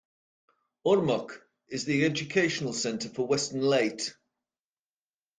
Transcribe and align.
Ormoc 0.83 1.29
is 1.69 1.85
the 1.85 2.05
educational 2.05 2.73
center 2.73 3.07
for 3.07 3.27
western 3.27 3.61
Leyte. 3.61 4.13